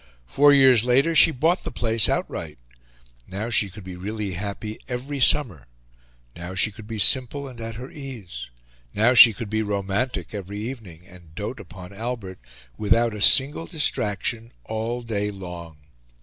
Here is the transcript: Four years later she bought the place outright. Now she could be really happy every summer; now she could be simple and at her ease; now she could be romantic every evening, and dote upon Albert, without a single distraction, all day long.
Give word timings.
Four 0.25 0.51
years 0.51 0.83
later 0.83 1.15
she 1.15 1.29
bought 1.29 1.61
the 1.61 1.69
place 1.69 2.09
outright. 2.09 2.57
Now 3.27 3.51
she 3.51 3.69
could 3.69 3.83
be 3.83 3.95
really 3.95 4.31
happy 4.31 4.79
every 4.87 5.19
summer; 5.19 5.67
now 6.35 6.55
she 6.55 6.71
could 6.71 6.87
be 6.87 6.97
simple 6.97 7.47
and 7.47 7.61
at 7.61 7.75
her 7.75 7.91
ease; 7.91 8.49
now 8.95 9.13
she 9.13 9.31
could 9.31 9.51
be 9.51 9.61
romantic 9.61 10.33
every 10.33 10.57
evening, 10.57 11.05
and 11.05 11.35
dote 11.35 11.59
upon 11.59 11.93
Albert, 11.93 12.39
without 12.79 13.13
a 13.13 13.21
single 13.21 13.67
distraction, 13.67 14.51
all 14.63 15.03
day 15.03 15.29
long. 15.29 15.77